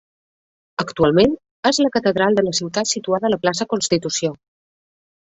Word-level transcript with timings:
Actualment 0.83 1.35
és 1.71 1.81
la 1.85 1.93
Catedral 1.97 2.39
de 2.41 2.47
la 2.49 2.57
ciutat 2.63 2.93
situada 2.95 3.31
a 3.31 3.35
la 3.37 3.43
Plaça 3.47 3.71
Constitució. 3.79 4.37